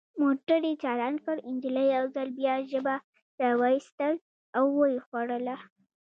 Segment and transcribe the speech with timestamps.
[0.21, 2.95] موټر یې چالان کړ، نجلۍ یو ځل بیا ژبه
[3.41, 4.13] را وایستل
[4.57, 5.55] او ویې ښوروله.